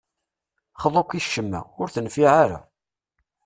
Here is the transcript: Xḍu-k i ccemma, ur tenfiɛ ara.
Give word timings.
Xḍu-k 0.81 1.11
i 1.19 1.21
ccemma, 1.25 1.61
ur 1.81 1.87
tenfiɛ 1.95 2.31
ara. 2.43 2.59